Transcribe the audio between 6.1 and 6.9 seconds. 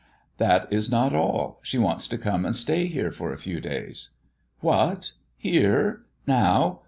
Now?